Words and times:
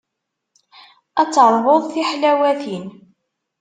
Ad 1.21 1.29
teṛwuḍ 1.33 1.81
tiḥlawatin. 1.91 2.85